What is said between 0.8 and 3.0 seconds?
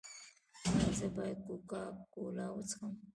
زه باید کوکا کولا وڅښم؟